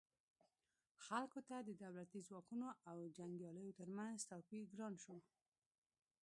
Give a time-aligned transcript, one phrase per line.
[1.05, 5.17] خلکو ته د دولتي ځواکونو او جنګیالیو ترمنځ توپیر ګران شو.